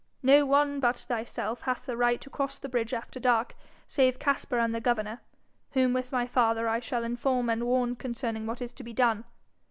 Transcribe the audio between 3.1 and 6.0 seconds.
dark, save Caspar and the governor, whom